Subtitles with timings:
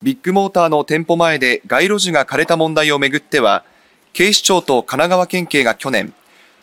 [0.00, 3.64] ビッグモーターの店舗前で街路樹が枯れた問題をめぐっては、
[4.12, 6.14] 警視庁と神奈川県警が去年、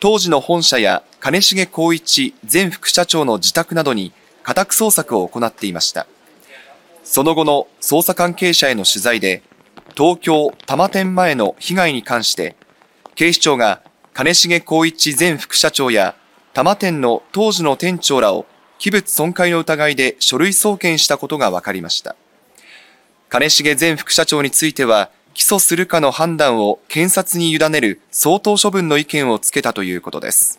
[0.00, 4.12] 当時の本社や金重光一前副社長の自宅などに
[4.42, 6.08] 家宅捜索を行っていました。
[7.04, 9.44] その後の捜査関係者への取材で、
[9.96, 12.56] 東京多摩店前の被害に関して、
[13.14, 13.80] 警視庁が
[14.12, 16.16] 金重光一前副社長や
[16.52, 18.46] 多摩店の当時の店長らを
[18.80, 22.16] 器物損壊の疑いで書類送検したことが分かりました。
[23.30, 30.58] 金重前副社長については、起訴するかの判断を検察に委ねる相当処分の意見をつけたということです。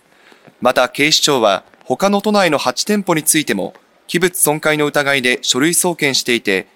[0.61, 3.73] また警視庁は他の都内の8店舗についても
[4.07, 6.67] 器物損壊の疑いで書類送検していて、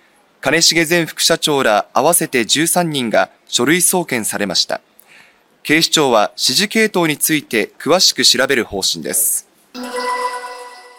[0.41, 4.81] 金重前副社長ら合わせて13人が書類送検されました。
[5.63, 9.47] 警視庁は指示系統について詳しく調べる方針です。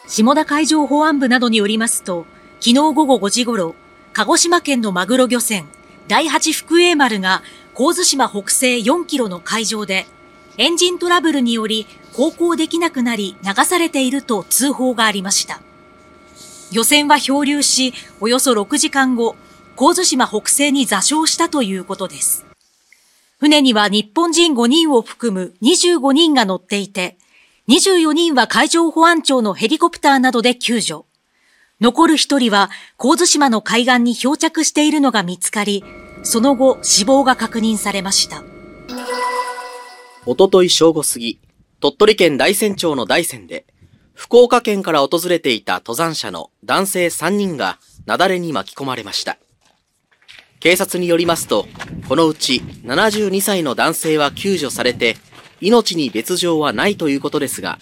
[0.08, 2.24] 下田海上保安部などによりますと、
[2.60, 3.74] 昨日午後5時ごろ、
[4.16, 5.66] 鹿児島県のマグロ漁船、
[6.08, 7.42] 第八福栄丸が
[7.76, 10.06] 神津島北西4キロの海上で
[10.56, 15.60] エンジントラブルにより航行できなくなり流されていると通報がありました。
[16.72, 19.36] 漁船は漂流し、およそ6時間後、
[19.76, 22.46] 神津島北西に座礁したということです。
[23.38, 27.18] 船には日本人5人を含む25人が乗っていて、
[27.68, 31.05] 24人は海上保安庁のヘリコプターなどで救助。
[31.78, 35.84] 残る1人は神津島の海岸に漂着しているのが見つかり、
[36.22, 38.42] その後死亡が確認されました。
[40.24, 41.38] おととい正午過ぎ、
[41.80, 43.66] 鳥取県大山町の大山で、
[44.14, 49.36] 福岡県から訪れていた登山者の男性3人が雪崩に巻き込まれました。
[50.60, 51.66] 警察によりますと、
[52.08, 55.18] このうち72歳の男性は救助されて、
[55.60, 57.78] 命に別状はないということですが、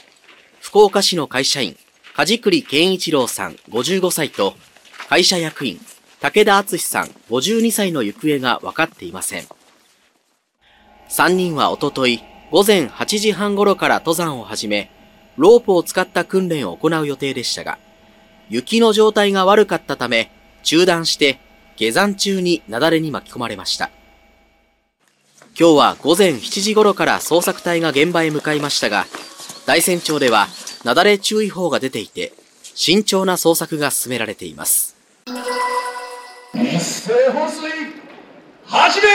[0.61, 1.77] 福岡市の会社員、
[2.17, 4.55] 梶栗健一郎さん55歳と、
[5.09, 5.81] 会社役員、
[6.21, 9.47] 武田敦さん52歳の行方が分かっていません。
[11.11, 14.93] 3人はおととい、午前8時半頃から登山を始め、
[15.37, 17.79] ロープを使った訓練を行う予定でしたが、
[18.49, 20.31] 雪の状態が悪かったため、
[20.63, 21.41] 中断して
[21.75, 23.91] 下山中に雪崩に巻き込まれました。
[25.59, 29.05] 今日は午前7時頃から捜索隊が現場へ向かいましたが、
[29.67, 30.47] 大山町では
[30.85, 32.35] 雪崩注意報が出ていて、
[32.75, 34.95] 慎重な捜索が進められています。
[36.55, 37.71] 一斉放水、
[38.67, 39.07] 始め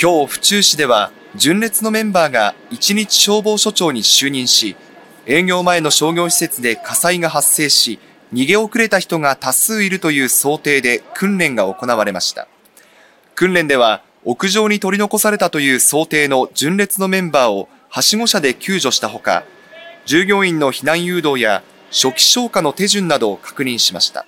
[0.00, 4.76] 今日府中市では純烈のメンバーが一日消防署長に就任し
[5.26, 7.98] 営業前の商業施設で火災が発生し
[8.32, 12.46] 逃げ遅れた人が多数いるという想定で訓練が行われました
[13.34, 19.44] 訓練では屋上に取り残されたという想定の純烈のメンバーをはしご車で救助したほか
[20.04, 24.26] 従業員の避難誘導や初期消火の手順などを確認しました。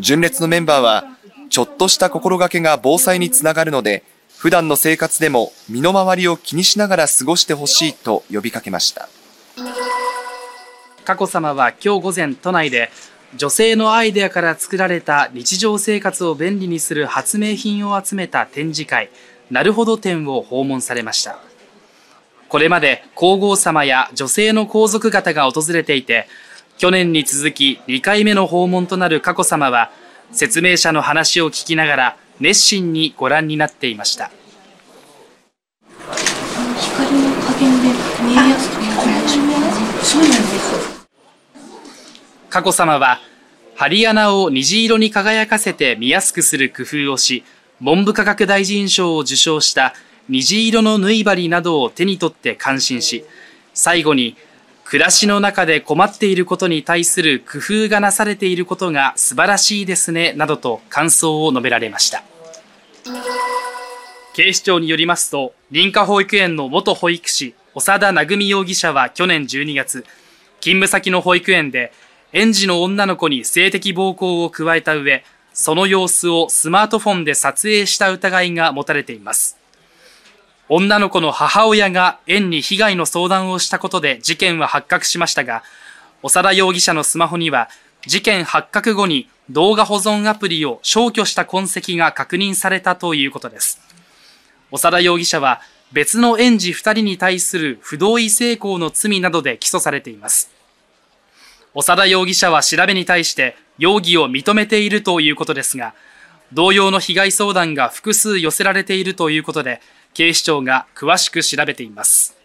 [0.00, 1.04] 純烈のメンバーは
[1.48, 4.02] ちょっとした心がけが防災につながるので
[4.36, 9.08] 普段の生活でも身の回りを気にしながら過ごしてほしいと呼びかけました。
[11.04, 12.90] 佳子さまは今日午前都内で
[13.36, 19.10] 女性のアイデアから作られた日常生活を便利にする発明品を集めた展示会
[19.50, 21.38] なるほど展を訪問されました。
[22.48, 26.28] これまで皇后さまや女性の皇族方が訪れていて
[26.78, 29.90] 去年に続き2回目の訪問となる佳子さまは
[30.30, 34.30] 説明者の話を聞きながら熱心にご覧になっていました。
[35.98, 37.88] 光の加減で
[38.22, 39.28] 見えやすくなる
[40.04, 40.93] そうなんです。
[42.54, 43.18] 佳子さまは
[43.74, 47.42] 針穴を虹色に輝かせて見やすくする工夫をし
[47.80, 49.92] 文部科学大臣賞を受賞した
[50.28, 53.24] 虹色の縫い針などを手に取って感心し
[53.74, 54.36] 最後に
[54.84, 62.22] 暮らしの中で困っていることに対する工夫がなされていることが素晴らしいですね、などと感想を述べられました。
[64.34, 70.04] 警視庁によりますと、林家保育園の元保育士、長田恵容疑者は去年12月、
[70.60, 71.90] 勤務先の保育園で、
[72.34, 75.22] 園児の女の子に性的暴行を加えた上、
[75.52, 79.56] その様子をスマートフォンで撮影した疑いが持たれています。
[80.68, 85.62] 女の子の母親が園に被害の相談をしたことで事件は発覚しましたが、
[86.24, 87.68] 長田容疑者のスマホには、
[88.04, 93.80] 事件発覚後に動画保存アプリを消去した痕跡が確認されたということです。
[94.72, 95.60] 長田容疑者は
[95.92, 100.53] 別の園児2人に対する不同意性交の罪などで起訴されています。
[101.82, 105.94] 長田容疑者は調べに対して容疑を認めているということですが、
[106.52, 109.80] 同様の被害相談が複数寄せられているということで、
[110.12, 112.36] 警視庁が詳しく調べています。